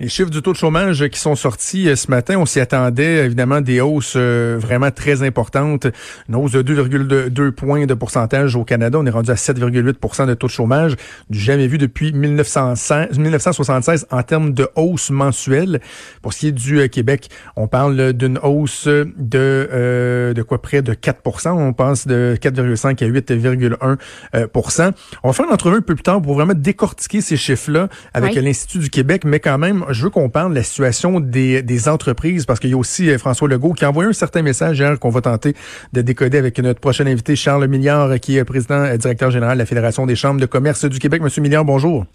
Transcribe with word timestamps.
Les 0.00 0.08
chiffres 0.08 0.30
du 0.30 0.40
taux 0.40 0.52
de 0.52 0.56
chômage 0.56 1.06
qui 1.08 1.20
sont 1.20 1.36
sortis 1.36 1.86
euh, 1.86 1.94
ce 1.94 2.10
matin, 2.10 2.36
on 2.38 2.46
s'y 2.46 2.58
attendait 2.58 3.26
évidemment 3.26 3.60
des 3.60 3.82
hausses 3.82 4.14
euh, 4.16 4.56
vraiment 4.58 4.90
très 4.90 5.22
importantes. 5.22 5.88
Une 6.26 6.36
hausse 6.36 6.52
de 6.52 6.62
2,2 6.62 7.50
points 7.50 7.84
de 7.84 7.92
pourcentage 7.92 8.56
au 8.56 8.64
Canada. 8.64 8.98
On 8.98 9.04
est 9.04 9.10
rendu 9.10 9.30
à 9.30 9.34
7,8% 9.34 10.26
de 10.26 10.32
taux 10.32 10.46
de 10.46 10.52
chômage, 10.52 10.96
du 11.28 11.38
jamais 11.38 11.66
vu 11.66 11.76
depuis 11.76 12.14
1976 12.14 14.06
en 14.10 14.22
termes 14.22 14.54
de 14.54 14.70
hausse 14.74 15.10
mensuelle. 15.10 15.82
Pour 16.22 16.32
ce 16.32 16.38
qui 16.38 16.46
est 16.46 16.52
du 16.52 16.80
euh, 16.80 16.88
Québec, 16.88 17.28
on 17.56 17.68
parle 17.68 18.14
d'une 18.14 18.38
hausse 18.38 18.88
de 18.88 20.32
de 20.34 20.42
quoi? 20.42 20.62
Près 20.62 20.80
de 20.80 20.94
4% 20.94 21.50
On 21.50 21.74
passe 21.74 22.06
de 22.06 22.38
4,5 22.40 23.04
à 23.04 23.08
8,1% 23.08 24.92
On 25.22 25.28
va 25.28 25.32
faire 25.34 25.46
une 25.46 25.52
entrevue 25.52 25.76
un 25.76 25.80
peu 25.82 25.94
plus 25.94 26.02
tard 26.02 26.22
pour 26.22 26.34
vraiment 26.34 26.54
décortiquer 26.54 27.20
ces 27.20 27.36
chiffres-là 27.36 27.88
avec 28.14 28.34
l'Institut 28.34 28.78
du 28.78 28.88
Québec, 28.88 29.24
mais 29.26 29.40
quand 29.40 29.58
même 29.58 29.84
je 29.92 30.02
veux 30.02 30.10
qu'on 30.10 30.28
parle 30.28 30.50
de 30.50 30.56
la 30.56 30.62
situation 30.62 31.20
des, 31.20 31.62
des 31.62 31.88
entreprises 31.88 32.46
parce 32.46 32.60
qu'il 32.60 32.70
y 32.70 32.74
a 32.74 32.76
aussi 32.76 33.10
euh, 33.10 33.18
François 33.18 33.48
Legault 33.48 33.72
qui 33.72 33.84
a 33.84 33.90
envoyé 33.90 34.08
un 34.08 34.12
certain 34.12 34.42
message 34.42 34.78
hier 34.78 34.98
qu'on 34.98 35.10
va 35.10 35.20
tenter 35.20 35.54
de 35.92 36.02
décoder 36.02 36.38
avec 36.38 36.58
notre 36.58 36.80
prochain 36.80 37.06
invité, 37.06 37.36
Charles 37.36 37.66
Milliard, 37.66 38.18
qui 38.20 38.36
est 38.36 38.44
président 38.44 38.84
et 38.84 38.98
directeur 38.98 39.30
général 39.30 39.56
de 39.56 39.62
la 39.62 39.66
Fédération 39.66 40.06
des 40.06 40.16
chambres 40.16 40.40
de 40.40 40.46
commerce 40.46 40.84
du 40.84 40.98
Québec. 40.98 41.22
Monsieur 41.22 41.42
Milliard, 41.42 41.64
bonjour. 41.64 42.06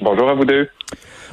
Bonjour 0.00 0.30
à 0.30 0.34
vous 0.34 0.44
deux. 0.44 0.68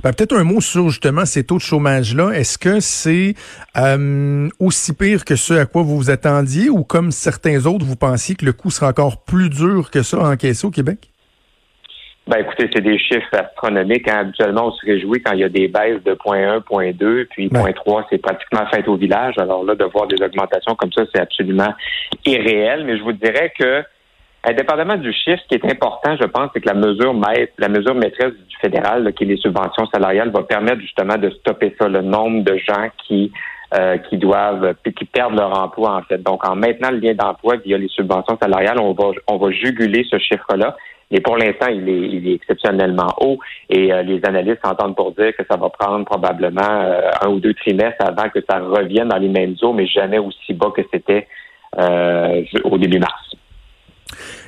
Ben, 0.04 0.12
Peut-être 0.12 0.36
un 0.36 0.44
mot 0.44 0.62
sur 0.62 0.90
justement 0.90 1.26
ces 1.26 1.44
taux 1.44 1.58
de 1.58 1.62
chômage-là. 1.62 2.32
Est-ce 2.32 2.58
que 2.58 2.80
c'est 2.80 3.36
euh, 3.78 4.50
aussi 4.60 4.94
pire 4.94 5.24
que 5.26 5.36
ce 5.36 5.54
à 5.54 5.66
quoi 5.66 5.84
vous 5.84 5.98
vous 5.98 6.10
attendiez 6.10 6.70
ou 6.70 6.84
comme 6.84 7.12
certains 7.12 7.66
autres, 7.66 7.86
vous 7.86 7.96
pensiez 7.96 8.36
que 8.36 8.46
le 8.46 8.54
coût 8.54 8.72
sera 8.72 8.88
encore 8.88 9.24
plus 9.24 9.50
dur 9.50 9.92
que 9.92 10.04
ça 10.04 10.18
à 10.18 10.32
encaisser 10.32 10.66
au 10.66 10.72
Québec? 10.72 11.12
Ben 12.28 12.40
écoutez, 12.40 12.68
c'est 12.74 12.82
des 12.82 12.98
chiffres 12.98 13.30
astronomiques. 13.34 14.08
Hein. 14.10 14.22
Habituellement, 14.22 14.68
on 14.68 14.72
se 14.72 14.84
réjouit 14.84 15.22
quand 15.22 15.34
il 15.34 15.42
y 15.42 15.44
a 15.44 15.50
des 15.50 15.68
baisses 15.68 16.04
de 16.04 16.16
0.1, 16.16 16.64
0.2, 16.64 17.26
puis 17.26 17.50
0.3, 17.50 18.06
c'est 18.10 18.18
pratiquement 18.18 18.66
fait 18.74 18.88
au 18.88 18.96
village. 18.96 19.38
Alors 19.38 19.64
là, 19.64 19.76
de 19.76 19.86
voir 19.86 20.08
des 20.08 20.20
augmentations 20.24 20.74
comme 20.74 20.92
ça, 20.92 21.04
c'est 21.14 21.22
absolument 21.22 21.72
irréel. 22.26 22.84
Mais 22.86 22.98
je 22.98 23.04
vous 23.04 23.12
dirais 23.12 23.54
que, 23.60 23.84
indépendamment 24.44 24.96
du 24.96 25.14
chiffre, 25.14 25.40
ce 25.44 25.48
qui 25.50 25.54
est 25.54 25.72
important, 25.72 26.18
je 26.20 26.26
pense, 26.26 26.50
c'est 26.52 26.62
que 26.62 26.68
la 26.68 26.74
mesure 26.74 27.14
maître, 27.14 27.54
la 27.60 27.70
mesure 27.70 27.94
maîtresse 27.94 28.34
du 28.34 28.56
fédéral, 28.60 29.14
qui 29.14 29.26
est 29.26 29.28
les 29.28 29.38
subventions 29.38 29.86
salariales, 29.94 30.32
va 30.32 30.42
permettre 30.42 30.82
justement 30.82 31.18
de 31.18 31.30
stopper 31.30 31.76
ça, 31.80 31.88
le 31.88 32.02
nombre 32.02 32.44
de 32.44 32.58
gens 32.58 32.90
qui 33.06 33.32
euh, 33.74 33.98
qui 33.98 34.18
doivent 34.18 34.76
qui 34.96 35.06
perdent 35.06 35.36
leur 35.36 35.60
emploi 35.60 35.96
en 35.96 36.02
fait. 36.04 36.22
Donc 36.22 36.48
en 36.48 36.56
maintenant 36.56 36.92
le 36.92 36.98
lien 36.98 37.14
d'emploi 37.14 37.58
via 37.58 37.78
les 37.78 37.88
subventions 37.88 38.38
salariales, 38.42 38.80
on 38.80 38.94
va 38.94 39.12
on 39.28 39.38
va 39.38 39.52
juguler 39.52 40.06
ce 40.10 40.18
chiffre-là. 40.18 40.76
Mais 41.12 41.20
pour 41.20 41.38
l'instant, 41.38 41.68
il 41.68 41.88
est, 41.88 42.08
il 42.10 42.28
est 42.28 42.34
exceptionnellement 42.36 43.08
haut 43.22 43.38
et 43.70 43.94
euh, 43.94 44.02
les 44.02 44.20
analystes 44.26 44.62
s'entendent 44.64 44.96
pour 44.96 45.12
dire 45.12 45.36
que 45.38 45.44
ça 45.50 45.56
va 45.58 45.70
prendre 45.70 46.06
probablement 46.06 46.62
euh, 46.62 47.10
un 47.22 47.30
ou 47.30 47.40
deux 47.40 47.54
trimestres 47.54 48.04
avant 48.04 48.30
que 48.30 48.40
ça 48.50 48.60
revienne 48.60 49.10
dans 49.10 49.18
les 49.18 49.30
mêmes 49.30 49.56
eaux, 49.62 49.74
mais 49.74 49.86
jamais 49.86 50.18
aussi 50.18 50.54
bas 50.54 50.72
que 50.76 50.82
c'était 50.92 51.28
euh, 51.80 52.44
au 52.64 52.78
début 52.78 53.00
mars. 53.00 53.25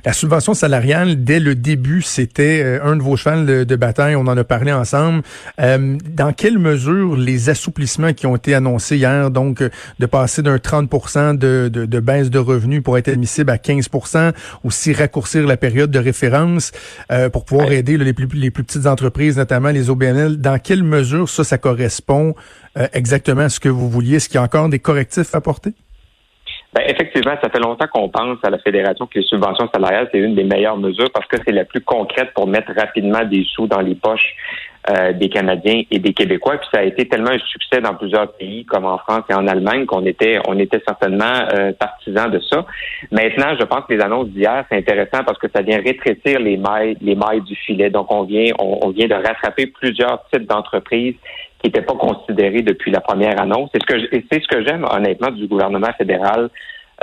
La 0.06 0.14
subvention 0.14 0.54
salariale, 0.54 1.24
dès 1.24 1.40
le 1.40 1.56
début, 1.56 2.02
c'était 2.02 2.62
euh, 2.64 2.80
un 2.84 2.96
de 2.96 3.02
vos 3.02 3.18
chevals 3.18 3.66
de, 3.66 3.76
bataille. 3.76 4.16
On 4.16 4.28
en 4.28 4.38
a 4.38 4.44
parlé 4.44 4.72
ensemble. 4.72 5.22
Euh, 5.60 5.98
dans 6.10 6.34
quelle 6.34 6.60
mesure 6.60 7.16
les 7.16 7.50
assouplissements 7.50 8.14
qui 8.14 8.26
ont 8.26 8.36
été 8.36 8.54
annoncés 8.54 8.98
hier, 8.98 9.32
donc 9.32 9.62
de 9.62 10.06
passer 10.06 10.42
d'un 10.42 10.60
30 10.60 11.38
de, 11.38 11.68
de, 11.68 11.86
de, 11.86 12.00
baisse 12.00 12.30
de 12.30 12.40
revenus 12.40 12.82
pour 12.82 12.98
être 12.98 13.10
admissible 13.10 13.52
à 13.52 13.58
15% 13.58 14.34
aussi 14.64 14.94
raccourcir 14.94 15.46
la 15.46 15.58
période 15.58 15.92
de 15.92 16.00
référence 16.00 16.72
euh, 17.12 17.30
pour 17.30 17.46
pouvoir 17.46 17.72
aider 17.72 17.98
les, 17.98 18.14
plus, 18.14 18.28
les 18.34 18.52
plus 18.52 18.64
petites 18.64 18.88
entreprises, 18.88 19.38
notamment 19.38 19.70
les 19.70 19.90
OBNL, 19.90 20.38
dans 20.38 20.60
quelle 20.60 20.84
mesure 20.84 21.30
ça, 21.30 21.44
ça 21.44 21.58
correspond 21.58 22.36
exactement 22.94 23.42
à 23.42 23.50
ce 23.50 23.60
que 23.60 23.70
vous 23.70 23.90
vouliez? 23.90 24.18
Est-ce 24.18 24.30
qu'il 24.30 24.36
y 24.36 24.38
a 24.38 24.44
encore 24.44 24.70
des 24.70 24.78
correctifs 24.78 25.34
à 25.34 25.40
apporter? 25.40 25.74
Ben, 26.74 26.84
effectivement, 26.86 27.36
ça 27.42 27.50
fait 27.50 27.60
longtemps 27.60 27.88
qu'on 27.92 28.10
pense 28.10 28.38
à 28.44 28.50
la 28.50 28.60
Fédération 28.60 29.08
que 29.08 29.20
les 29.20 29.26
subventions 29.26 29.70
salariales, 29.74 30.10
c'est 30.12 30.20
une 30.20 30.36
des 30.36 30.44
meilleures 30.44 30.78
mesures 30.78 31.10
parce 31.14 31.26
que 31.28 31.38
c'est 31.46 31.54
la 31.54 31.66
plus 31.66 31.82
concrète 31.82 32.34
pour 32.36 32.46
mettre 32.46 32.72
rapidement 32.76 33.24
des 33.24 33.46
sous 33.46 33.68
dans 33.68 33.80
les 33.80 33.96
poches 33.96 34.36
euh, 34.90 35.12
des 35.12 35.28
Canadiens 35.28 35.84
et 35.92 36.00
des 36.00 36.14
Québécois. 36.14 36.58
Puis 36.58 36.68
ça 36.74 36.80
a 36.80 36.84
été 36.84 37.08
tellement 37.08 37.32
un 37.32 37.40
succès 37.40 37.82
dans 37.82 37.94
plusieurs 37.96 38.32
pays 38.34 38.64
comme 38.64 38.86
en 38.86 38.98
France 38.98 39.24
et 39.30 39.34
en 39.34 39.46
Allemagne 39.48 39.86
qu'on 39.86 40.06
était 40.06 40.40
on 40.48 40.58
était 40.60 40.82
certainement 40.88 41.26
euh, 41.54 41.74
partisans 41.74 42.32
de 42.32 42.40
ça. 42.40 42.66
Maintenant, 43.12 43.56
je 43.60 43.66
pense 43.66 43.86
que 43.86 43.94
les 43.94 44.02
annonces 44.02 44.30
d'hier, 44.30 44.64
c'est 44.70 44.78
intéressant 44.78 45.26
parce 45.26 45.38
que 45.40 45.48
ça 45.54 45.62
vient 45.62 45.82
rétrécir 45.82 46.40
les 46.40 46.56
mailles, 46.56 46.96
les 47.02 47.16
mailles 47.16 47.42
du 47.42 47.56
filet. 47.56 47.90
Donc 47.90 48.12
on 48.12 48.24
vient 48.24 48.54
on, 48.60 48.90
vient 48.92 49.08
de 49.08 49.14
rattraper 49.14 49.68
plusieurs 49.68 50.24
types 50.32 50.46
d'entreprises 50.46 51.16
qui 51.62 51.68
n'étaient 51.68 51.82
pas 51.82 51.96
considérées 51.96 52.62
depuis 52.62 52.92
la 52.92 53.02
première 53.02 53.40
annonce. 53.42 53.70
C'est 53.74 53.82
ce 53.82 53.88
que 53.88 54.24
c'est 54.32 54.42
ce 54.42 54.48
que 54.48 54.66
j'aime 54.66 54.86
honnêtement 54.90 55.32
du 55.32 55.48
gouvernement 55.48 55.92
fédéral 55.98 56.50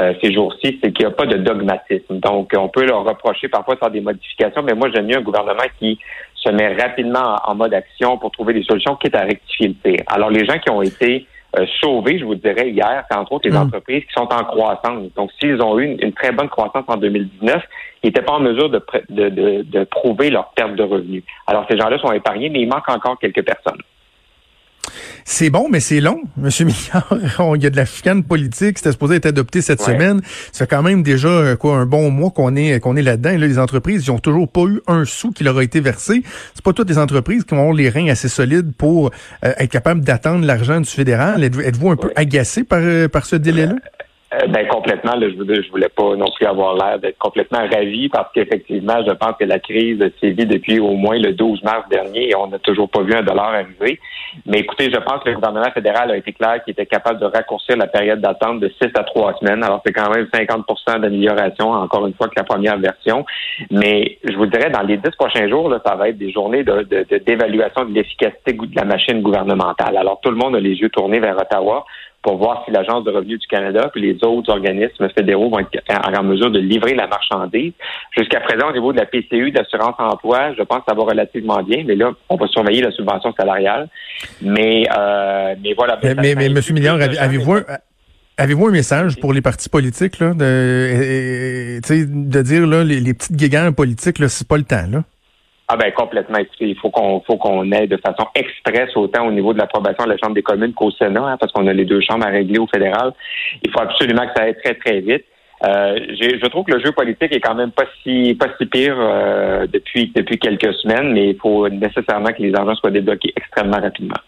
euh, 0.03 0.13
ces 0.21 0.33
jours-ci, 0.33 0.81
c'est 0.83 0.93
qu'il 0.93 1.07
n'y 1.07 1.13
a 1.13 1.15
pas 1.15 1.27
de 1.27 1.37
dogmatisme. 1.37 2.19
Donc, 2.19 2.53
on 2.57 2.69
peut 2.69 2.85
leur 2.85 3.05
reprocher 3.05 3.49
parfois 3.49 3.75
de 3.75 3.79
faire 3.79 3.91
des 3.91 4.01
modifications, 4.01 4.63
mais 4.63 4.75
moi, 4.75 4.89
j'aime 4.93 5.07
mieux 5.07 5.19
un 5.19 5.23
gouvernement 5.23 5.63
qui 5.79 6.01
se 6.35 6.51
met 6.51 6.75
rapidement 6.75 7.37
en, 7.47 7.55
mode 7.55 7.73
action 7.75 8.19
pour 8.19 8.33
trouver 8.33 8.55
des 8.55 8.65
solutions, 8.65 8.97
quitte 8.97 9.15
à 9.15 9.21
rectifier 9.21 9.69
le 9.69 9.75
tir. 9.75 10.05
Alors, 10.09 10.31
les 10.31 10.45
gens 10.45 10.59
qui 10.59 10.69
ont 10.69 10.83
été 10.83 11.29
euh, 11.57 11.65
sauvés, 11.81 12.19
je 12.19 12.25
vous 12.25 12.35
dirais, 12.35 12.71
hier, 12.71 13.05
c'est 13.09 13.17
entre 13.17 13.35
autres 13.35 13.49
les 13.49 13.55
mm. 13.55 13.63
entreprises 13.63 14.03
qui 14.03 14.13
sont 14.13 14.29
en 14.33 14.45
croissance. 14.45 15.13
Donc, 15.15 15.31
s'ils 15.39 15.63
ont 15.63 15.79
eu 15.79 15.97
une, 15.97 16.13
très 16.13 16.33
bonne 16.33 16.49
croissance 16.49 16.85
en 16.89 16.97
2019, 16.97 17.63
ils 18.03 18.09
n'étaient 18.09 18.23
pas 18.23 18.33
en 18.33 18.41
mesure 18.41 18.71
de, 18.71 18.85
de, 19.11 19.29
de, 19.29 19.63
de 19.63 19.85
prouver 19.85 20.31
leur 20.31 20.51
perte 20.57 20.75
de 20.75 20.83
revenus. 20.83 21.23
Alors, 21.47 21.67
ces 21.71 21.79
gens-là 21.79 21.99
sont 21.99 22.11
épargnés, 22.11 22.49
mais 22.49 22.63
il 22.63 22.69
manque 22.69 22.89
encore 22.89 23.17
quelques 23.21 23.45
personnes. 23.45 23.81
C'est 25.25 25.51
bon, 25.51 25.69
mais 25.71 25.81
c'est 25.81 26.01
long, 26.01 26.23
Monsieur 26.37 26.67
Milliard. 26.67 27.09
Il 27.57 27.63
y 27.63 27.67
a 27.67 27.71
de 27.71 27.77
la 27.77 27.85
chicane 27.85 28.25
politique. 28.25 28.79
C'était 28.79 28.93
supposé 28.93 29.17
être 29.17 29.27
adopté 29.27 29.63
cette 29.63 29.81
semaine. 29.81 30.21
Ça 30.53 30.67
fait 30.67 30.71
quand 30.71 30.83
même 30.83 31.03
déjà 31.03 31.29
euh, 31.29 31.57
quoi 31.57 31.77
un 31.77 31.87
bon 31.87 32.11
mois 32.11 32.31
qu'on 32.31 32.57
est 32.57 32.81
qu'on 32.81 32.97
est 32.97 33.03
là-dedans. 33.03 33.31
là, 33.31 33.47
les 33.47 33.59
entreprises, 33.59 34.05
ils 34.05 34.11
ont 34.11 34.19
toujours 34.19 34.49
pas 34.49 34.63
eu 34.63 34.81
un 34.87 35.05
sou 35.05 35.33
qui 35.33 35.45
leur 35.45 35.59
a 35.59 35.63
été 35.65 35.81
versé. 35.81 36.23
C'est 36.55 36.65
pas 36.65 36.73
toutes 36.73 36.89
les 36.89 36.99
entreprises 36.99 37.45
qui 37.45 37.55
ont 37.55 37.73
les 37.73 37.89
reins 37.89 38.09
assez 38.09 38.29
solides 38.29 38.73
pour 38.77 39.11
euh, 39.45 39.53
être 39.59 39.71
capables 39.71 40.03
d'attendre 40.03 40.45
l'argent 40.45 40.81
du 40.81 40.89
fédéral. 40.91 41.43
Êtes-vous 41.45 41.91
un 41.91 41.97
peu 41.97 42.11
agacé 42.17 42.65
par 42.65 42.81
euh, 42.83 43.09
par 43.09 43.27
ce 43.27 43.37
délai-là? 43.37 43.77
Euh, 44.35 44.47
ben 44.49 44.67
complètement. 44.69 45.13
je, 45.21 45.29
je 45.29 45.71
voulais 45.71 45.89
pas 45.89 46.17
non 46.17 46.31
plus 46.35 46.47
avoir 46.47 46.75
l'air 46.75 46.99
d'être 46.99 47.19
complètement 47.19 47.67
ravi 47.71 48.09
parce 48.09 48.33
qu'effectivement, 48.33 49.05
je 49.07 49.13
pense 49.13 49.35
que 49.39 49.45
la 49.45 49.59
crise 49.59 50.03
sévit 50.21 50.47
depuis 50.47 50.81
au 50.81 50.93
moins 50.93 51.19
le 51.19 51.33
12 51.33 51.63
mars 51.63 51.89
dernier 51.89 52.31
et 52.31 52.37
on 52.37 52.49
n'a 52.49 52.59
toujours 52.59 52.89
pas 52.89 53.03
vu 53.03 53.15
un 53.15 53.23
dollar 53.23 53.55
arriver. 53.55 54.01
Mais 54.47 54.61
écoutez, 54.61 54.91
je 54.91 54.99
pense 54.99 55.23
que 55.23 55.29
le 55.29 55.37
gouvernement 55.37 55.71
fédéral 55.73 56.11
a 56.11 56.17
été 56.17 56.33
clair 56.33 56.63
qu'il 56.65 56.73
était 56.73 56.87
capable 56.87 57.21
de 57.21 57.27
raccourcir 57.27 57.77
la 57.77 57.87
période 57.87 58.21
d'attente 58.21 58.61
de 58.61 58.69
6 58.69 58.91
à 58.95 59.05
3 59.05 59.39
semaines. 59.39 59.63
Alors 59.63 59.83
c'est 59.87 59.93
quand 59.93 60.11
même 60.11 60.27
50% 60.33 61.01
d'amélioration, 61.01 61.71
encore 61.71 62.07
une 62.07 62.15
fois, 62.15 62.29
que 62.29 62.35
la 62.37 62.45
première 62.45 62.79
version. 62.79 63.25
Mais 63.71 64.19
je 64.25 64.37
vous 64.37 64.47
dirais, 64.47 64.71
dans 64.71 64.83
les 64.83 64.97
10 64.97 65.11
prochains 65.17 65.49
jours, 65.49 65.69
là, 65.69 65.81
ça 65.85 65.95
va 65.95 66.09
être 66.09 66.19
des 66.19 66.33
journées 66.33 66.65
d'évaluation 66.65 67.85
de 67.85 67.93
l'efficacité 67.93 68.53
de 68.55 68.77
la 68.77 68.85
machine 68.85 69.23
gouvernementale. 69.23 69.97
Alors 69.97 70.21
tout 70.21 70.31
le 70.31 70.37
monde 70.37 70.57
a 70.57 70.61
les 70.61 70.75
yeux 70.75 70.89
tournés 70.89 71.21
vers 71.21 71.37
Ottawa 71.37 71.85
pour 72.25 72.39
voir 72.39 72.63
si 72.65 72.73
l'Agence 72.73 73.05
de 73.05 73.11
revenus 73.11 73.39
du 73.39 73.47
Canada 73.47 73.91
puis 73.93 74.01
les 74.01 74.25
autres 74.25 74.51
organismes 74.51 75.09
fédéraux 75.11 75.51
vont 75.51 75.61
être 75.61 76.19
en 76.19 76.23
mesure 76.25 76.51
de 76.51 76.59
livrer 76.59 76.95
la 76.95 77.07
marchandise. 77.07 77.73
Jusqu'à 78.17 78.41
présent, 78.41 78.71
au 78.71 78.73
niveau 78.73 78.93
de 78.93 78.99
la 78.99 79.07
PCU, 79.07 79.53
d'assurance 79.53 79.95
emploi, 79.99 80.55
je 80.59 80.63
pense 80.63 80.79
que 80.79 80.85
ça 80.89 80.95
va 80.95 81.03
relativement 81.05 81.63
bien, 81.63 81.85
mais 81.87 81.95
là, 81.95 82.13
on 82.31 82.37
va 82.37 82.49
surveiller 82.49 82.83
la 82.83 82.91
subvention 82.91 83.33
salariale. 83.39 83.89
Mais, 84.41 84.85
euh, 84.97 85.55
mais 85.63 85.75
voilà. 85.75 85.99
Mais, 86.03 86.15
mais, 86.15 86.35
mais 86.35 86.47
M. 86.47 86.61
Milliard, 86.73 86.99
avez-vous 87.01 87.53
un, 87.53 87.63
Avez-vous 88.37 88.67
un 88.67 88.73
message 88.73 89.21
pour 89.21 89.33
les 89.33 89.41
partis 89.41 89.69
politiques 89.69 90.19
là, 90.19 90.35
de, 90.35 91.79
de 91.79 92.43
dire 92.43 92.67
là, 92.67 92.83
les, 92.83 92.99
les 92.99 93.15
petites 93.15 93.37
guéguerres 93.37 93.73
politiques, 93.73 94.19
là, 94.19 94.29
c'est 94.29 94.49
pas 94.49 94.57
le 94.57 94.65
temps, 94.65 94.87
là? 94.91 95.05
Ah 95.67 95.77
ben 95.77 95.91
complètement. 95.93 96.39
Il 96.61 96.77
faut 96.77 96.91
qu'on 96.91 97.21
faut 97.21 97.37
qu'on 97.37 97.71
ait 97.73 97.87
de 97.87 97.97
façon 97.97 98.27
express 98.35 98.95
autant 98.97 99.27
au 99.27 99.33
niveau 99.33 99.55
de 99.55 99.59
l'approbation 99.59 100.05
de 100.05 100.11
la 100.11 100.17
Chambre 100.19 100.35
des 100.35 100.43
communes 100.43 100.75
qu'au 100.75 100.91
Sénat, 100.91 101.25
hein, 101.25 101.37
parce 101.39 101.53
qu'on 101.53 101.67
a 101.67 101.73
les 101.73 101.87
deux 101.87 102.01
chambres 102.01 102.27
à 102.27 102.31
régler 102.31 102.59
au 102.59 102.67
fédéral. 102.67 103.13
Il 103.63 103.71
faut 103.71 103.81
absolument 103.81 104.27
que 104.27 104.33
ça 104.37 104.43
aille 104.45 104.57
très 104.63 104.75
très 104.75 105.01
vite. 105.01 105.25
Euh, 105.67 105.99
je 106.21 106.47
trouve 106.49 106.67
que 106.67 106.73
le 106.73 106.85
jeu 106.85 106.93
politique 106.93 107.35
est 107.35 107.41
quand 107.41 107.55
même 107.55 107.71
pas 107.71 107.85
si 108.03 108.35
pas 108.39 108.49
si 108.59 108.67
pire 108.67 108.97
euh, 108.99 109.67
depuis 109.67 110.13
depuis 110.15 110.39
quelques 110.39 110.75
semaines, 110.75 111.13
mais 111.13 111.31
il 111.31 111.37
faut 111.37 111.67
nécessairement 111.69 112.33
que 112.33 112.43
les 112.43 112.55
argents 112.55 112.75
soient 112.75 112.91
débloqués 112.91 113.33
extrêmement 113.35 113.81
rapidement. 113.81 114.21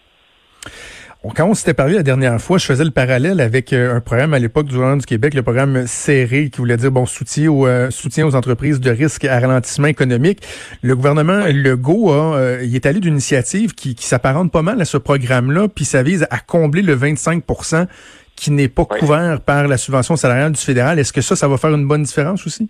Quand 1.35 1.45
on 1.45 1.53
s'était 1.53 1.73
parlé 1.73 1.95
la 1.95 2.03
dernière 2.03 2.39
fois, 2.39 2.57
je 2.57 2.65
faisais 2.65 2.83
le 2.83 2.91
parallèle 2.91 3.41
avec 3.41 3.73
euh, 3.73 3.95
un 3.95 3.99
programme 3.99 4.33
à 4.33 4.39
l'époque 4.39 4.67
du 4.67 4.73
gouvernement 4.73 4.99
du 4.99 5.05
Québec, 5.05 5.33
le 5.33 5.43
programme 5.43 5.85
serré, 5.87 6.49
qui 6.49 6.57
voulait 6.57 6.77
dire 6.77 6.91
bon 6.91 7.05
soutien 7.05 7.51
aux, 7.51 7.67
euh, 7.67 7.91
soutien 7.91 8.25
aux 8.25 8.35
entreprises 8.35 8.79
de 8.79 8.91
risque 8.91 9.25
à 9.25 9.39
ralentissement 9.39 9.87
économique. 9.87 10.41
Le 10.81 10.95
gouvernement 10.95 11.43
Legault 11.47 12.11
a, 12.11 12.35
euh, 12.35 12.63
il 12.63 12.75
est 12.75 12.85
allé 12.85 12.99
d'une 12.99 13.13
initiative 13.13 13.73
qui, 13.73 13.95
qui 13.95 14.05
s'apparente 14.05 14.51
pas 14.51 14.61
mal 14.61 14.79
à 14.79 14.85
ce 14.85 14.97
programme-là, 14.97 15.67
puis 15.67 15.85
ça 15.85 16.01
vise 16.01 16.27
à 16.29 16.39
combler 16.39 16.81
le 16.81 16.95
25% 16.95 17.87
qui 18.35 18.51
n'est 18.51 18.69
pas 18.69 18.85
couvert 18.85 19.41
par 19.41 19.67
la 19.67 19.77
subvention 19.77 20.15
salariale 20.15 20.51
du 20.51 20.61
fédéral. 20.61 20.99
Est-ce 20.99 21.11
que 21.11 21.21
ça, 21.21 21.35
ça 21.35 21.47
va 21.47 21.57
faire 21.57 21.73
une 21.73 21.87
bonne 21.87 22.03
différence 22.03 22.45
aussi? 22.45 22.69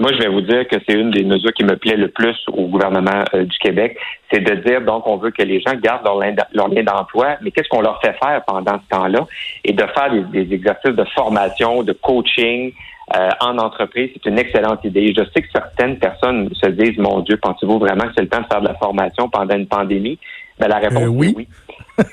Moi, 0.00 0.12
je 0.14 0.18
vais 0.18 0.28
vous 0.28 0.40
dire 0.40 0.66
que 0.66 0.76
c'est 0.88 0.94
une 0.94 1.10
des 1.10 1.24
mesures 1.24 1.52
qui 1.52 1.62
me 1.62 1.76
plaît 1.76 1.96
le 1.96 2.08
plus 2.08 2.34
au 2.54 2.68
gouvernement 2.68 3.22
euh, 3.34 3.44
du 3.44 3.58
Québec, 3.58 3.98
c'est 4.32 4.40
de 4.40 4.54
dire 4.66 4.80
donc 4.80 5.06
on 5.06 5.18
veut 5.18 5.30
que 5.30 5.42
les 5.42 5.60
gens 5.60 5.74
gardent 5.74 6.06
leur, 6.54 6.68
lien 6.68 6.82
d'emploi, 6.82 7.36
mais 7.42 7.50
qu'est-ce 7.50 7.68
qu'on 7.68 7.82
leur 7.82 8.00
fait 8.00 8.14
faire 8.14 8.42
pendant 8.46 8.80
ce 8.80 8.96
temps-là? 8.96 9.26
Et 9.62 9.74
de 9.74 9.84
faire 9.94 10.10
des, 10.32 10.54
exercices 10.54 10.96
de 10.96 11.04
formation, 11.14 11.82
de 11.82 11.92
coaching 11.92 12.72
euh, 13.14 13.28
en 13.40 13.58
entreprise, 13.58 14.10
c'est 14.14 14.30
une 14.30 14.38
excellente 14.38 14.82
idée. 14.84 15.12
Je 15.14 15.22
sais 15.34 15.42
que 15.42 15.50
certaines 15.52 15.98
personnes 15.98 16.48
se 16.54 16.70
disent 16.70 16.96
mon 16.96 17.20
Dieu, 17.20 17.36
pensez-vous 17.36 17.78
vraiment 17.78 18.04
que 18.04 18.12
c'est 18.16 18.22
le 18.22 18.28
temps 18.28 18.40
de 18.40 18.46
faire 18.46 18.62
de 18.62 18.68
la 18.68 18.74
formation 18.76 19.28
pendant 19.28 19.54
une 19.54 19.66
pandémie? 19.66 20.18
Ben, 20.58 20.68
la 20.68 20.78
réponse 20.78 21.02
euh, 21.02 21.08
oui. 21.08 21.28
est 21.28 21.36
oui. 21.36 21.48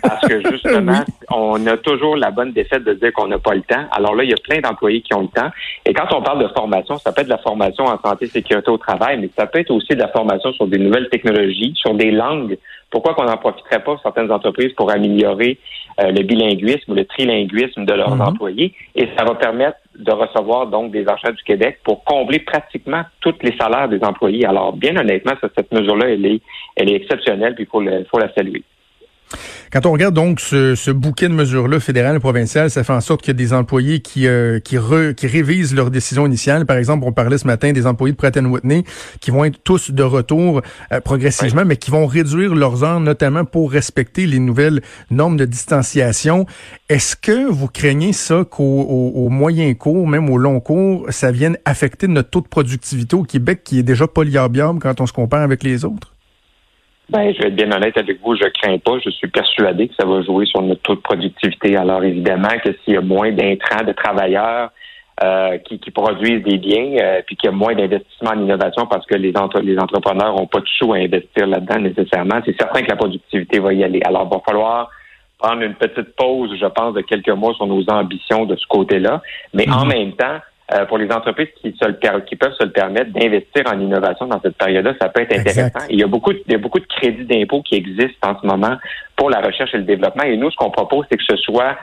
Parce 0.01 0.28
que 0.28 0.42
justement, 0.51 1.04
on 1.31 1.66
a 1.68 1.78
toujours 1.78 2.16
la 2.16 2.31
bonne 2.31 2.51
défaite 2.51 2.84
de 2.84 2.94
dire 2.94 3.12
qu'on 3.13 3.28
n'a 3.28 3.39
pas 3.39 3.56
le 3.56 3.62
temps. 3.62 3.86
Alors 3.92 4.16
là, 4.16 4.24
il 4.24 4.30
y 4.30 4.34
a 4.34 4.38
plein 4.44 4.60
d'employés 4.60 5.01
qui 5.01 5.13
ont 5.13 5.22
le 5.22 5.28
temps. 5.28 5.50
Et 5.86 5.94
quand 5.94 6.07
on 6.16 6.22
parle 6.22 6.44
de 6.44 6.48
formation, 6.50 6.98
ça 6.98 7.12
peut 7.12 7.22
être 7.22 7.28
de 7.28 7.31
la 7.31 7.38
formation 7.38 7.86
en 7.86 8.00
santé 8.00 8.25
et 8.25 8.30
sécurité 8.30 8.69
au 8.69 8.78
travail, 8.78 9.19
mais 9.19 9.30
ça 9.38 9.45
peut 9.45 9.60
être 9.60 9.72
aussi 9.72 9.94
de 9.94 10.00
la 10.00 10.10
formation 10.10 10.51
sur 10.54 10.68
des 10.68 10.78
nouvelles 10.78 11.10
technologies, 11.10 11.74
sur 11.75 11.94
des 11.94 12.12
langues. 12.12 12.57
Pourquoi 12.89 13.13
qu'on 13.13 13.25
n'en 13.25 13.38
profiterait 13.38 13.84
pas? 13.84 13.98
Certaines 14.01 14.31
entreprises 14.31 14.72
pour 14.74 14.92
améliorer 14.92 15.57
euh, 16.00 16.12
le 16.12 16.24
bilinguisme 16.24 16.92
ou 16.92 16.95
le 16.95 17.06
trilinguisme 17.06 17.86
de 17.86 17.94
leurs 17.94 18.16
mhm. 18.16 18.22
employés? 18.22 18.74
Et 18.95 19.10
ça 19.18 19.25
va 19.25 19.36
permettre 19.36 19.78
de 19.98 20.12
recevoir 20.12 20.68
donc 20.68 20.92
des 20.92 21.07
achats 21.07 21.31
du 21.31 21.44
Québec 21.44 21.80
pour 21.84 22.04
combler 22.04 22.39
pratiquement 22.39 23.04
tous 23.19 23.36
les 23.42 23.56
salaires 23.57 23.89
des 23.89 24.01
employés. 24.04 24.45
Alors, 24.45 24.74
bien 24.74 24.95
honnêtement, 24.95 25.34
cette 25.42 25.72
mesure-là, 25.72 26.10
elle 26.10 26.25
est, 26.25 26.42
elle 26.75 26.89
est 26.89 26.95
exceptionnelle, 26.95 27.56
puis 27.56 27.66
il 27.66 27.69
faut, 27.69 27.81
le, 27.81 28.06
faut 28.10 28.19
la 28.19 28.34
saluer. 28.34 28.63
Quand 29.71 29.85
on 29.85 29.91
regarde 29.91 30.13
donc 30.13 30.39
ce, 30.39 30.91
bouquet 30.91 31.27
de 31.27 31.33
mesures-là, 31.33 31.79
fédéral 31.79 32.15
et 32.15 32.19
provincial, 32.19 32.69
ça 32.69 32.83
fait 32.83 32.94
en 32.94 33.01
sorte 33.01 33.21
qu'il 33.21 33.29
y 33.29 33.35
a 33.35 33.38
des 33.38 33.53
employés 33.53 34.00
qui 34.00 34.27
euh, 34.27 34.59
qui, 34.59 34.77
qui 35.15 35.27
révisent 35.27 35.75
leurs 35.75 35.91
décisions 35.91 36.25
initiales. 36.25 36.65
Par 36.65 36.77
exemple, 36.77 37.06
on 37.06 37.12
parlait 37.12 37.38
ce 37.38 37.47
matin 37.47 37.74
des 37.74 37.85
employés 37.85 38.13
de 38.13 38.18
Pratt 38.18 38.35
Whitney 38.35 38.83
qui 39.19 39.31
vont 39.31 39.44
être 39.44 39.59
tous 39.63 39.91
de 39.91 40.03
retour 40.03 40.62
euh, 40.91 41.01
progressivement, 41.01 41.65
mais 41.65 41.77
qui 41.77 41.91
vont 41.91 42.07
réduire 42.07 42.56
leurs 42.56 42.83
heures, 42.83 43.00
notamment 43.00 43.45
pour 43.45 43.71
respecter 43.71 44.25
les 44.25 44.39
nouvelles 44.39 44.81
normes 45.12 45.38
de 45.38 45.45
distanciation. 45.45 46.45
Est-ce 46.89 47.15
que 47.15 47.50
vous 47.50 47.68
craignez 47.68 48.13
ça 48.13 48.45
qu'au 48.50 48.63
au, 48.63 49.29
moyen 49.29 49.74
cours, 49.74 50.07
même 50.07 50.29
au 50.29 50.38
long 50.38 50.59
cours, 50.59 51.06
ça 51.09 51.31
vienne 51.31 51.57
affecter 51.65 52.07
notre 52.07 52.29
taux 52.29 52.41
de 52.41 52.47
productivité 52.47 53.15
au 53.15 53.24
Québec 53.24 53.62
qui 53.63 53.79
est 53.79 53.83
déjà 53.83 54.07
polyarbiable 54.07 54.79
quand 54.79 55.01
on 55.01 55.07
se 55.07 55.13
compare 55.13 55.41
avec 55.41 55.63
les 55.63 55.85
autres? 55.85 56.17
Ben, 57.09 57.33
je 57.33 57.42
vais 57.42 57.48
être 57.48 57.56
bien 57.56 57.71
honnête 57.71 57.98
avec 57.98 58.19
vous, 58.21 58.36
je 58.36 58.44
crains 58.62 58.77
pas. 58.80 59.00
Je 59.04 59.09
suis 59.12 59.27
persuadé 59.27 59.88
que 59.88 59.95
ça 59.95 60.06
va 60.06 60.21
jouer 60.24 60.45
sur 60.45 60.62
notre 60.62 60.81
taux 60.81 60.95
de 60.95 61.01
productivité. 61.01 61.77
Alors 61.77 62.04
évidemment 62.04 62.57
que 62.63 62.74
s'il 62.83 62.95
y 62.95 62.98
a 62.98 63.01
moins 63.01 63.31
d'intrants 63.31 63.86
de 63.86 63.94
travailleurs 63.94 64.71
euh, 65.24 65.57
qui, 65.59 65.80
produisent 65.89 66.44
des 66.44 66.57
biens, 66.57 66.95
euh, 67.00 67.21
puis 67.25 67.36
qu'il 67.38 67.50
y 67.50 67.54
a 67.54 67.56
moins 67.56 67.74
d'investissement 67.74 68.31
en 68.31 68.39
innovation 68.39 68.86
parce 68.86 69.06
que 69.07 69.15
les, 69.15 69.33
les 69.63 69.80
entrepreneurs 69.80 70.36
n'ont 70.36 70.48
pas 70.48 70.59
de 70.59 70.68
sous 70.68 70.94
à 70.94 70.98
investir 70.98 71.48
là-dedans 71.48 71.80
nécessairement, 71.80 72.39
c'est 72.45 72.56
certain 72.56 72.83
que 72.83 72.89
la 72.89 72.98
productivité 72.98 73.60
va 73.60 73.74
y 73.74 73.83
aller. 73.83 74.01
Alors, 74.06 74.30
il 74.30 74.36
va 74.36 74.42
falloir 74.45 74.92
prendre 75.39 75.62
une 75.62 75.75
petite 75.75 76.15
pause, 76.15 76.56
je 76.60 76.65
pense, 76.68 76.94
de 76.94 77.01
quelques 77.01 77.30
mois 77.30 77.53
sur 77.53 77.68
nos 77.68 77.83
ambitions 77.89 78.45
de 78.45 78.56
ce 78.56 78.65
côté-là. 78.68 79.21
Mais 79.53 79.68
en 79.69 79.86
mhm. 79.86 79.92
même 79.92 80.12
temps, 80.13 80.39
euh, 80.74 80.86
pour 80.86 80.98
les 80.98 81.10
entreprises 81.12 81.48
qui, 81.62 81.74
se 81.81 82.19
qui 82.22 82.36
peuvent 82.36 82.54
se 82.60 82.66
le 82.66 82.72
permettre 82.72 83.12
d'investir 83.12 83.64
en 83.68 83.80
innovation 83.80 84.28
dans 84.28 84.42
cette 84.42 84.58
période-là, 84.58 84.94
ça 85.00 85.08
peut 85.10 85.22
être 85.22 85.40
intéressant. 85.40 85.86
Il 85.90 86.00
y 86.00 86.04
a 86.04 86.08
beaucoup 86.08 86.34
de, 86.34 86.42
il 86.46 86.52
y 86.52 86.56
a 86.56 86.58
beaucoup 86.58 86.80
de 86.80 86.88
crédits 86.88 87.25
d'impôt 87.25 87.62
qui 87.62 87.75
existent 87.75 88.30
en 88.30 88.40
ce 88.40 88.46
moment 88.46 88.75
pour 89.16 89.30
la 89.30 89.40
recherche 89.40 89.74
et 89.74 89.78
le 89.78 89.84
développement. 89.84 90.24
Et 90.24 90.36
nous, 90.36 90.52
ce 90.52 90.58
qu'on 90.58 90.72
propose, 90.72 91.06
c'est 91.10 91.18
que 91.18 91.24
ce 91.24 91.38
soit 91.38 91.78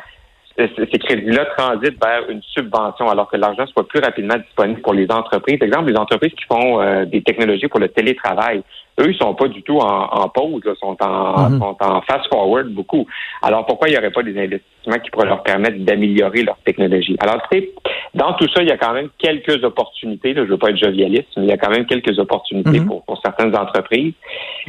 ces 0.57 0.99
crédits-là 0.99 1.47
transitent 1.57 2.01
vers 2.03 2.29
une 2.29 2.43
subvention 2.43 3.09
alors 3.09 3.29
que 3.29 3.37
l'argent 3.37 3.67
soit 3.67 3.89
plus 3.89 4.01
rapidement 4.01 4.37
disponible 4.37 4.81
pour 4.83 4.95
les 4.95 5.11
entreprises. 5.11 5.59
Par 5.59 5.67
exemple, 5.67 5.91
les 5.91 5.99
entreprises 5.99 6.33
qui 6.33 6.45
font 6.45 6.81
euh, 6.81 7.05
des 7.05 7.23
technologies 7.23 7.67
pour 7.67 7.81
le 7.81 7.89
télétravail, 7.89 8.63
eux, 9.01 9.11
ils 9.11 9.17
sont 9.17 9.35
pas 9.35 9.49
du 9.49 9.63
tout 9.63 9.79
en, 9.79 10.29
pause, 10.29 10.63
là, 10.65 10.73
sont 10.81 10.97
en, 11.01 11.51
sont 11.59 11.77
en 11.81 12.01
fast-forward 12.03 12.69
beaucoup. 12.69 13.07
Alors, 13.43 13.67
pourquoi 13.67 13.89
il 13.89 13.93
n'y 13.93 13.99
aurait 13.99 14.13
pas 14.13 14.23
des 14.23 14.39
investissements 14.39 14.99
qui 15.03 15.11
pourraient 15.11 15.27
leur 15.27 15.43
permettre 15.43 15.79
d'améliorer 15.79 16.43
leur 16.45 16.57
technologie? 16.59 17.17
Alors, 17.19 17.43
tu 17.51 17.59
sais, 17.59 17.73
dans 18.15 18.33
tout 18.35 18.47
ça, 18.55 18.63
il 18.63 18.69
y 18.69 18.73
a 18.73 18.77
quand 18.77 18.93
même 18.93 19.09
quelques 19.19 19.63
opportunités. 19.65 20.35
Là, 20.35 20.45
je 20.45 20.51
veux 20.51 20.59
pas 20.59 20.71
être 20.71 20.79
jovialiste, 20.79 21.29
mais 21.37 21.45
il 21.45 21.49
y 21.49 21.53
a 21.53 21.57
quand 21.57 21.71
même 21.71 21.87
quelques 21.87 22.19
opportunités 22.19 22.81
mhm. 22.81 22.87
pour, 22.87 23.05
pour, 23.05 23.21
certaines 23.25 23.57
entreprises. 23.57 24.15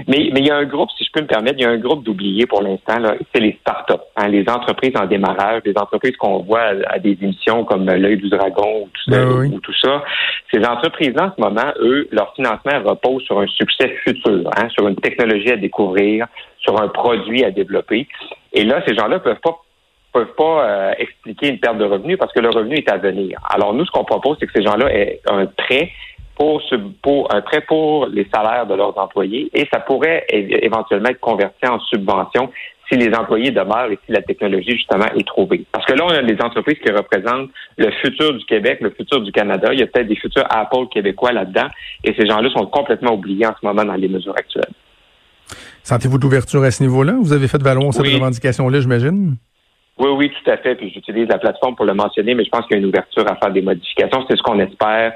Mais, 0.08 0.30
mais 0.34 0.40
il 0.40 0.48
y 0.48 0.52
a 0.52 0.58
un 0.58 0.66
groupe, 0.66 0.90
si 0.98 1.06
je 1.06 1.12
peux 1.12 1.22
me 1.22 1.28
permettre, 1.28 1.58
il 1.60 1.64
y 1.64 1.66
a 1.66 1.70
un 1.70 1.78
groupe 1.78 2.04
d'oubliés 2.04 2.46
pour 2.46 2.62
l'instant, 2.62 2.96
c'est 3.34 3.42
les 3.42 3.58
startups, 3.62 4.04
hein, 4.16 4.28
les 4.28 4.48
entreprises 4.50 4.94
en 4.96 5.06
démarrage, 5.06 5.62
les 5.66 5.78
entreprises 5.78 6.16
qu'on 6.18 6.40
voit 6.40 6.74
à, 6.88 7.00
des 7.00 7.18
émissions 7.22 7.64
comme 7.66 7.86
l'œil 7.86 8.18
du 8.18 8.30
dragon 8.30 8.84
ou 8.84 8.90
tout, 8.94 9.12
ça, 9.12 9.18
ben 9.18 9.54
ou 9.54 9.60
tout 9.60 9.76
ça. 9.80 10.04
Ces 10.52 10.66
entreprises-là, 10.66 11.28
en 11.28 11.32
ce 11.36 11.42
moment, 11.42 11.72
eux, 11.80 12.08
leur 12.12 12.34
financement 12.36 12.82
repose 12.84 13.24
sur 13.24 13.40
un 13.40 13.48
succès 13.48 13.90
futur 14.04 14.26
Hein, 14.58 14.70
sur 14.70 14.88
une 14.88 14.96
technologie 14.96 15.52
à 15.52 15.58
découvrir, 15.58 16.28
sur 16.60 16.82
un 16.82 16.88
produit 16.88 17.44
à 17.44 17.52
développer. 17.52 18.08
Et 18.54 18.64
là, 18.64 18.82
ces 18.88 18.96
gens-là 18.96 19.20
peuvent 19.20 19.40
pas 19.42 19.58
peuvent 20.16 20.36
pas 20.38 20.64
euh, 20.64 20.94
expliquer 20.98 21.50
une 21.50 21.60
perte 21.60 21.78
de 21.78 21.84
revenus 21.84 22.18
parce 22.18 22.32
que 22.32 22.40
le 22.40 22.50
revenu 22.50 22.76
est 22.76 22.90
à 22.90 22.96
venir. 22.96 23.38
Alors 23.50 23.74
nous, 23.74 23.86
ce 23.86 23.92
qu'on 23.92 24.06
propose, 24.06 24.38
c'est 24.40 24.48
que 24.48 24.54
ces 24.56 24.64
gens-là 24.64 24.90
aient 24.94 25.20
un 25.30 25.46
prêt 25.46 25.92
pour, 26.38 26.62
pour 27.02 27.34
un 27.36 27.42
prêt 27.42 27.62
pour 27.68 28.08
les 28.08 28.26
salaires 28.34 28.66
de 28.66 28.76
leurs 28.76 28.98
employés 28.98 29.50
et 29.54 29.68
ça 29.74 29.82
pourrait 29.82 30.26
éventuellement 30.30 31.10
être 31.10 31.20
converti 31.20 31.68
en 31.68 31.80
subvention 31.82 32.50
si 32.88 32.98
les 32.98 33.14
employés 33.14 33.52
demeurent 33.52 33.92
et 33.92 34.00
si 34.06 34.12
la 34.12 34.22
technologie, 34.22 34.72
justement, 34.78 35.08
est 35.18 35.28
trouvée. 35.28 35.66
Parce 35.72 35.86
que 35.86 35.94
là, 35.94 36.06
on 36.06 36.10
a 36.10 36.22
des 36.22 36.40
entreprises 36.42 36.78
qui 36.80 36.92
représentent 36.92 37.50
le 37.78 37.92
futur 37.92 38.34
du 38.34 38.46
Québec, 38.46 38.78
le 38.82 38.92
futur 38.92 39.22
du 39.22 39.32
Canada. 39.34 39.70
Il 39.74 39.80
y 39.80 39.84
a 39.84 39.88
peut-être 39.88 40.08
des 40.08 40.16
futurs 40.16 40.46
Apple 40.50 40.88
québécois 40.94 41.34
là-dedans 41.34 41.68
et 42.06 42.14
ces 42.18 42.26
gens-là 42.26 42.50
sont 42.52 42.68
complètement 42.68 43.14
oubliés 43.14 43.48
en 43.48 43.56
ce 43.60 43.66
moment 43.66 43.84
dans 43.84 43.96
les 43.96 44.08
mesures 44.08 44.36
actuelles. 44.38 44.72
Sentez-vous 45.84 46.20
d'ouverture 46.20 46.64
à 46.64 46.72
ce 46.72 46.84
niveau-là? 46.84 47.16
Vous 47.22 47.34
avez 47.34 47.48
fait 47.48 47.62
valoir 47.62 47.94
cette 47.94 48.08
revendication-là, 48.08 48.80
j'imagine? 48.80 49.36
Oui, 49.98 50.10
oui, 50.10 50.30
tout 50.32 50.52
à 50.52 50.58
fait. 50.58 50.76
Puis 50.76 50.92
j'utilise 50.92 51.28
la 51.30 51.38
plateforme 51.38 51.76
pour 51.76 51.86
le 51.86 51.94
mentionner, 51.94 52.36
mais 52.36 52.44
je 52.44 52.50
pense 52.50 52.66
qu'il 52.66 52.76
y 52.76 52.76
a 52.76 52.80
une 52.80 52.88
ouverture 52.88 53.30
à 53.32 53.36
faire 53.36 53.52
des 53.52 53.62
modifications. 53.62 54.26
C'est 54.30 54.36
ce 54.36 54.44
qu'on 54.44 54.60
espère. 54.60 55.14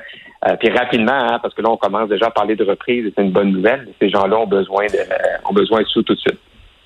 Euh, 0.47 0.55
puis 0.55 0.69
rapidement, 0.69 1.11
hein, 1.11 1.39
parce 1.41 1.53
que 1.53 1.61
là, 1.61 1.69
on 1.69 1.77
commence 1.77 2.07
déjà 2.07 2.27
à 2.27 2.31
parler 2.31 2.55
de 2.55 2.63
reprise 2.63 3.05
et 3.05 3.13
c'est 3.15 3.23
une 3.23 3.31
bonne 3.31 3.51
nouvelle. 3.51 3.89
Ces 3.99 4.09
gens-là 4.09 4.39
ont 4.39 4.47
besoin 4.47 4.85
de, 4.85 4.99
ont 5.49 5.53
besoin 5.53 5.81
de 5.81 5.87
sous 5.87 6.03
tout 6.03 6.13
de 6.13 6.19
suite. 6.19 6.39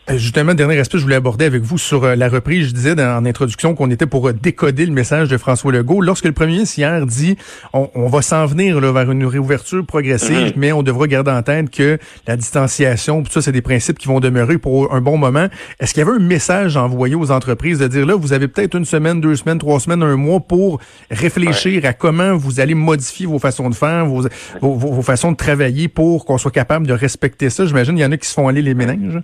Euh, 0.09 0.17
justement, 0.17 0.53
dernier 0.53 0.77
aspect, 0.79 0.97
je 0.97 1.03
voulais 1.03 1.15
aborder 1.15 1.45
avec 1.45 1.61
vous 1.63 1.77
sur 1.77 2.03
euh, 2.03 2.15
la 2.15 2.27
reprise. 2.27 2.67
Je 2.67 2.73
disais 2.73 2.93
dans, 2.93 3.17
en 3.17 3.25
introduction 3.25 3.73
qu'on 3.73 3.89
était 3.89 4.05
pour 4.05 4.27
euh, 4.27 4.33
décoder 4.33 4.85
le 4.85 4.91
message 4.91 5.29
de 5.29 5.37
François 5.37 5.71
Legault. 5.71 6.01
Lorsque 6.01 6.25
le 6.25 6.33
premier 6.33 6.53
ministre 6.53 6.77
hier 6.77 7.05
dit 7.05 7.37
on, 7.71 8.09
va 8.09 8.21
s'en 8.21 8.45
venir 8.45 8.81
là, 8.81 8.91
vers 8.91 9.09
une 9.09 9.25
réouverture 9.25 9.85
progressive, 9.85 10.49
mm-hmm. 10.49 10.53
mais 10.57 10.73
on 10.73 10.83
devra 10.83 11.07
garder 11.07 11.31
en 11.31 11.41
tête 11.41 11.69
que 11.69 11.99
la 12.27 12.35
distanciation, 12.35 13.23
tout 13.23 13.31
ça, 13.31 13.41
c'est 13.41 13.53
des 13.53 13.61
principes 13.61 13.97
qui 13.97 14.09
vont 14.09 14.19
demeurer 14.19 14.57
pour 14.57 14.93
un 14.93 14.99
bon 14.99 15.17
moment. 15.17 15.47
Est-ce 15.79 15.93
qu'il 15.93 16.03
y 16.03 16.05
avait 16.05 16.17
un 16.17 16.23
message 16.23 16.75
envoyé 16.75 17.15
aux 17.15 17.31
entreprises 17.31 17.79
de 17.79 17.87
dire 17.87 18.05
là, 18.05 18.15
vous 18.15 18.33
avez 18.33 18.49
peut-être 18.49 18.75
une 18.75 18.85
semaine, 18.85 19.21
deux 19.21 19.37
semaines, 19.37 19.57
trois 19.57 19.79
semaines, 19.79 20.03
un 20.03 20.17
mois 20.17 20.41
pour 20.41 20.81
réfléchir 21.11 21.85
à 21.85 21.93
comment 21.93 22.35
vous 22.35 22.59
allez 22.59 22.75
modifier 22.75 23.25
vos 23.25 23.39
façons 23.39 23.69
de 23.69 23.75
faire, 23.75 24.05
vos, 24.05 24.27
vos, 24.59 24.75
vos 24.75 25.01
façons 25.01 25.31
de 25.31 25.37
travailler 25.37 25.87
pour 25.87 26.25
qu'on 26.25 26.37
soit 26.37 26.51
capable 26.51 26.87
de 26.87 26.93
respecter 26.93 27.49
ça? 27.49 27.65
J'imagine 27.65 27.97
il 27.97 28.01
y 28.01 28.05
en 28.05 28.11
a 28.11 28.17
qui 28.17 28.27
se 28.27 28.33
font 28.33 28.49
aller 28.49 28.61
les 28.61 28.73
méninges. 28.73 29.21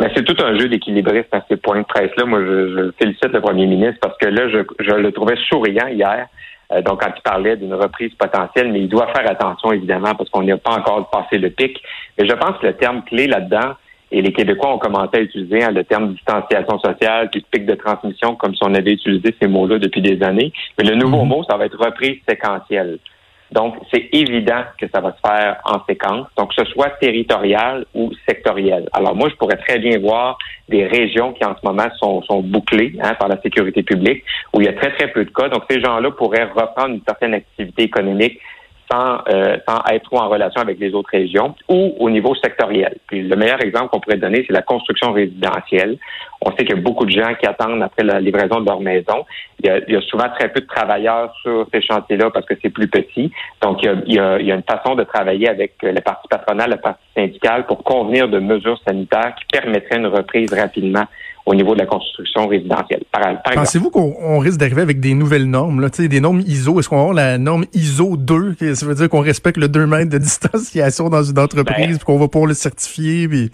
Mais 0.00 0.10
c'est 0.14 0.24
tout 0.24 0.36
un 0.42 0.56
jeu 0.58 0.68
d'équilibriste 0.68 1.32
à 1.32 1.44
ces 1.48 1.56
points 1.56 1.80
de 1.80 1.86
presse-là. 1.86 2.24
Moi, 2.24 2.40
je, 2.44 2.90
félicite 2.98 3.32
le 3.32 3.40
premier 3.40 3.66
ministre 3.66 3.98
parce 4.00 4.16
que 4.18 4.26
là, 4.26 4.48
je, 4.48 4.58
je 4.80 4.94
le 4.94 5.12
trouvais 5.12 5.36
souriant 5.48 5.88
hier. 5.88 6.28
Euh, 6.72 6.82
donc, 6.82 7.02
quand 7.02 7.12
il 7.16 7.22
parlait 7.22 7.56
d'une 7.56 7.74
reprise 7.74 8.14
potentielle, 8.14 8.70
mais 8.70 8.80
il 8.80 8.88
doit 8.88 9.08
faire 9.08 9.28
attention, 9.28 9.72
évidemment, 9.72 10.14
parce 10.14 10.30
qu'on 10.30 10.42
n'a 10.42 10.56
pas 10.56 10.72
encore 10.72 11.08
passé 11.10 11.38
le 11.38 11.50
pic. 11.50 11.82
Mais 12.18 12.28
je 12.28 12.34
pense 12.34 12.58
que 12.58 12.66
le 12.66 12.74
terme 12.74 13.02
clé 13.04 13.26
là-dedans, 13.26 13.74
et 14.10 14.22
les 14.22 14.32
Québécois 14.32 14.74
ont 14.74 14.78
commencé 14.78 15.18
à 15.18 15.20
utiliser 15.20 15.62
hein, 15.62 15.70
le 15.70 15.84
terme 15.84 16.12
distanciation 16.14 16.78
sociale, 16.78 17.28
puis 17.30 17.44
pic 17.50 17.66
de 17.66 17.74
transmission, 17.74 18.36
comme 18.36 18.54
si 18.54 18.60
on 18.64 18.74
avait 18.74 18.92
utilisé 18.92 19.34
ces 19.40 19.48
mots-là 19.48 19.78
depuis 19.78 20.00
des 20.00 20.22
années. 20.22 20.52
Mais 20.78 20.88
le 20.88 20.96
nouveau 20.96 21.24
mm-hmm. 21.24 21.28
mot, 21.28 21.44
ça 21.44 21.56
va 21.56 21.66
être 21.66 21.78
reprise 21.78 22.18
séquentielle. 22.28 22.98
Donc, 23.50 23.76
c'est 23.92 24.08
évident 24.12 24.62
que 24.78 24.86
ça 24.92 25.00
va 25.00 25.12
se 25.12 25.26
faire 25.26 25.56
en 25.64 25.84
séquence, 25.86 26.26
donc 26.36 26.54
que 26.54 26.64
ce 26.64 26.70
soit 26.70 26.90
territorial 27.00 27.86
ou 27.94 28.10
sectoriel. 28.28 28.88
Alors, 28.92 29.14
moi, 29.16 29.28
je 29.30 29.36
pourrais 29.36 29.56
très 29.56 29.78
bien 29.78 29.98
voir 29.98 30.36
des 30.68 30.86
régions 30.86 31.32
qui, 31.32 31.44
en 31.44 31.56
ce 31.56 31.66
moment, 31.66 31.88
sont, 31.98 32.22
sont 32.22 32.42
bouclées 32.42 32.94
hein, 33.02 33.14
par 33.14 33.28
la 33.28 33.40
sécurité 33.40 33.82
publique, 33.82 34.22
où 34.52 34.60
il 34.60 34.66
y 34.66 34.68
a 34.68 34.74
très, 34.74 34.92
très 34.92 35.08
peu 35.08 35.24
de 35.24 35.30
cas. 35.30 35.48
Donc, 35.48 35.62
ces 35.70 35.80
gens-là 35.80 36.10
pourraient 36.10 36.44
reprendre 36.44 36.94
une 36.94 37.02
certaine 37.06 37.34
activité 37.34 37.84
économique 37.84 38.38
sans, 38.90 39.18
euh, 39.28 39.56
sans 39.68 39.82
être 39.92 40.12
en 40.14 40.28
relation 40.28 40.60
avec 40.60 40.78
les 40.78 40.94
autres 40.94 41.10
régions 41.10 41.54
ou 41.68 41.94
au 41.98 42.10
niveau 42.10 42.34
sectoriel. 42.34 42.96
Puis 43.06 43.22
le 43.22 43.36
meilleur 43.36 43.62
exemple 43.62 43.88
qu'on 43.90 44.00
pourrait 44.00 44.16
donner, 44.16 44.44
c'est 44.46 44.52
la 44.52 44.62
construction 44.62 45.12
résidentielle. 45.12 45.98
On 46.40 46.50
sait 46.52 46.64
qu'il 46.64 46.76
y 46.76 46.78
a 46.78 46.82
beaucoup 46.82 47.04
de 47.04 47.10
gens 47.10 47.34
qui 47.34 47.46
attendent 47.46 47.82
après 47.82 48.04
la 48.04 48.20
livraison 48.20 48.60
de 48.60 48.66
leur 48.66 48.80
maison. 48.80 49.26
Il 49.60 49.66
y 49.66 49.70
a, 49.70 49.78
il 49.86 49.94
y 49.94 49.96
a 49.96 50.00
souvent 50.02 50.28
très 50.28 50.48
peu 50.48 50.60
de 50.60 50.66
travailleurs 50.66 51.34
sur 51.42 51.66
ces 51.72 51.82
chantiers-là 51.82 52.30
parce 52.30 52.46
que 52.46 52.54
c'est 52.62 52.70
plus 52.70 52.88
petit. 52.88 53.32
Donc, 53.60 53.82
il 53.82 53.86
y, 53.86 53.88
a, 53.88 53.94
il, 54.06 54.14
y 54.14 54.18
a, 54.18 54.38
il 54.40 54.46
y, 54.46 54.52
a, 54.52 54.54
une 54.54 54.62
façon 54.62 54.94
de 54.94 55.04
travailler 55.04 55.48
avec 55.48 55.74
la 55.82 56.00
partie 56.00 56.28
patronale, 56.28 56.70
la 56.70 56.76
partie 56.76 57.02
syndicale 57.16 57.66
pour 57.66 57.82
convenir 57.82 58.28
de 58.28 58.38
mesures 58.38 58.80
sanitaires 58.86 59.34
qui 59.36 59.58
permettraient 59.58 59.98
une 59.98 60.06
reprise 60.06 60.52
rapidement 60.54 61.04
au 61.48 61.54
niveau 61.54 61.74
de 61.74 61.78
la 61.78 61.86
construction 61.86 62.46
résidentielle. 62.46 63.02
Pensez-vous 63.54 63.90
qu'on 63.90 64.38
risque 64.38 64.58
d'arriver 64.58 64.82
avec 64.82 65.00
des 65.00 65.14
nouvelles 65.14 65.48
normes, 65.48 65.80
là, 65.80 65.88
des 65.88 66.20
normes 66.20 66.40
ISO? 66.40 66.78
Est-ce 66.78 66.90
qu'on 66.90 66.96
va 66.96 67.02
avoir 67.02 67.16
la 67.16 67.38
norme 67.38 67.64
ISO 67.72 68.18
2? 68.18 68.74
Ça 68.74 68.84
veut 68.84 68.94
dire 68.94 69.08
qu'on 69.08 69.22
respecte 69.22 69.56
le 69.56 69.68
2 69.68 69.86
mètres 69.86 70.10
de 70.10 70.18
distanciation 70.18 71.08
dans 71.08 71.22
une 71.22 71.38
entreprise, 71.38 71.98
ben, 71.98 72.04
qu'on 72.04 72.18
va 72.18 72.28
pouvoir 72.28 72.48
le 72.48 72.54
certifier? 72.54 73.26
Puis... 73.28 73.50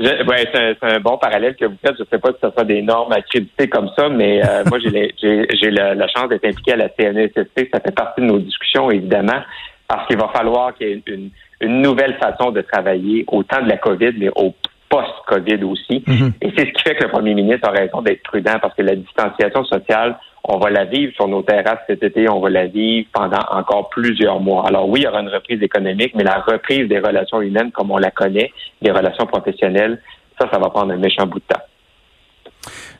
Ouais, 0.00 0.44
c'est 0.52 0.76
un, 0.82 0.98
bon 0.98 1.18
parallèle 1.18 1.54
que 1.54 1.66
vous 1.66 1.76
faites. 1.80 1.94
Je 1.96 2.02
ne 2.02 2.08
sais 2.10 2.18
pas 2.18 2.30
si 2.30 2.38
ce 2.42 2.50
sera 2.50 2.64
des 2.64 2.82
normes 2.82 3.12
accréditées 3.12 3.68
comme 3.68 3.90
ça, 3.96 4.08
mais 4.08 4.44
euh, 4.44 4.64
moi, 4.68 4.80
j'ai 4.80 5.70
la, 5.70 5.94
la, 5.94 6.08
chance 6.08 6.28
d'être 6.30 6.46
impliqué 6.46 6.72
à 6.72 6.76
la 6.76 6.88
CNESST. 6.88 7.68
Ça 7.72 7.80
fait 7.80 7.94
partie 7.94 8.22
de 8.22 8.26
nos 8.26 8.40
discussions, 8.40 8.90
évidemment, 8.90 9.40
parce 9.86 10.04
qu'il 10.08 10.18
va 10.18 10.30
falloir 10.34 10.74
qu'il 10.74 10.88
y 10.88 10.92
ait 10.92 11.02
une, 11.06 11.30
une, 11.60 11.80
nouvelle 11.80 12.16
façon 12.18 12.50
de 12.50 12.60
travailler, 12.60 13.24
autant 13.28 13.62
de 13.62 13.68
la 13.68 13.76
COVID, 13.76 14.14
mais 14.18 14.30
au 14.34 14.52
post-COVID 14.88 15.62
aussi. 15.64 16.04
Mm-hmm. 16.06 16.32
Et 16.42 16.52
c'est 16.56 16.66
ce 16.66 16.72
qui 16.72 16.82
fait 16.82 16.94
que 16.96 17.04
le 17.04 17.10
premier 17.10 17.34
ministre 17.34 17.68
a 17.68 17.72
raison 17.72 18.02
d'être 18.02 18.22
prudent, 18.22 18.58
parce 18.60 18.74
que 18.74 18.82
la 18.82 18.96
distanciation 18.96 19.64
sociale, 19.64 20.18
on 20.44 20.58
va 20.58 20.70
la 20.70 20.84
vivre 20.84 21.12
sur 21.14 21.28
nos 21.28 21.42
terrasses 21.42 21.80
cet 21.86 22.02
été, 22.02 22.28
on 22.28 22.40
va 22.40 22.48
la 22.48 22.66
vivre 22.66 23.06
pendant 23.12 23.42
encore 23.50 23.90
plusieurs 23.90 24.40
mois. 24.40 24.66
Alors 24.66 24.88
oui, 24.88 25.00
il 25.00 25.04
y 25.04 25.06
aura 25.06 25.20
une 25.20 25.28
reprise 25.28 25.62
économique, 25.62 26.14
mais 26.14 26.24
la 26.24 26.40
reprise 26.40 26.88
des 26.88 26.98
relations 26.98 27.42
humaines 27.42 27.70
comme 27.72 27.90
on 27.90 27.98
la 27.98 28.10
connaît, 28.10 28.50
des 28.80 28.90
relations 28.90 29.26
professionnelles, 29.26 30.00
ça, 30.40 30.48
ça 30.50 30.58
va 30.58 30.70
prendre 30.70 30.92
un 30.92 30.96
méchant 30.96 31.26
bout 31.26 31.40
de 31.40 31.44
temps. 31.54 31.62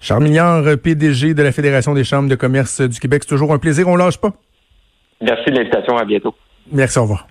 Charles 0.01 0.77
PDG 0.77 1.35
de 1.35 1.43
la 1.43 1.53
Fédération 1.53 1.95
des 1.95 2.05
chambres 2.05 2.29
de 2.29 2.35
commerce 2.35 2.81
du 2.81 2.99
Québec, 3.01 3.23
c'est 3.25 3.31
toujours 3.31 3.53
un 3.53 3.59
plaisir, 3.59 3.89
on 3.89 3.97
lâche 3.97 4.19
pas. 4.19 4.31
Merci 5.21 5.51
de 5.51 5.57
l'invitation, 5.57 5.97
à 5.97 6.05
bientôt. 6.05 6.35
Merci, 6.71 6.99
au 6.99 7.03
revoir. 7.03 7.27